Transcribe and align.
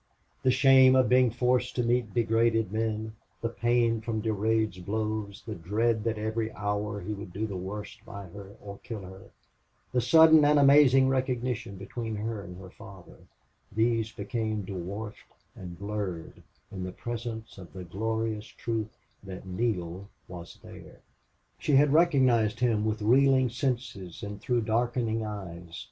The 0.41 0.49
shame 0.49 0.95
of 0.95 1.09
being 1.09 1.29
forced 1.29 1.75
to 1.75 1.83
meet 1.83 2.11
degraded 2.15 2.71
men, 2.71 3.13
the 3.41 3.49
pain 3.49 4.01
from 4.01 4.19
Durade's 4.19 4.79
blows, 4.79 5.43
the 5.45 5.53
dread 5.53 6.03
that 6.05 6.17
every 6.17 6.51
hour 6.53 7.01
he 7.01 7.13
would 7.13 7.31
do 7.31 7.45
the 7.45 7.55
worst 7.55 8.03
by 8.03 8.23
her 8.29 8.55
or 8.59 8.79
kill 8.79 9.01
her, 9.01 9.25
the 9.91 10.01
sudden 10.01 10.43
and 10.43 10.57
amazing 10.57 11.07
recognition 11.07 11.75
between 11.75 12.15
her 12.15 12.41
and 12.41 12.57
her 12.57 12.71
father 12.71 13.17
these 13.71 14.11
became 14.11 14.63
dwarfed 14.63 15.19
and 15.55 15.77
blurred 15.77 16.41
in 16.71 16.83
the 16.83 16.91
presence 16.91 17.59
of 17.59 17.71
the 17.71 17.83
glorious 17.83 18.47
truth 18.47 18.97
that 19.23 19.45
Neale 19.45 20.09
was 20.27 20.57
there. 20.63 21.01
She 21.59 21.73
had 21.75 21.93
recognized 21.93 22.59
him 22.59 22.85
with 22.85 23.03
reeling 23.03 23.49
senses 23.51 24.23
and 24.23 24.41
through 24.41 24.61
darkening 24.61 25.23
eyes. 25.23 25.79